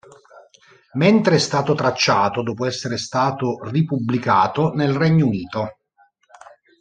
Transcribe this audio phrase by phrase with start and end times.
[0.93, 5.75] Mentre è stato tracciato dopo essere stato ripubblicato nel Regno Unito.